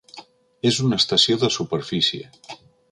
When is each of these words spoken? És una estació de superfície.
És 0.71 0.79
una 0.85 0.99
estació 1.03 1.39
de 1.45 1.51
superfície. 1.59 2.29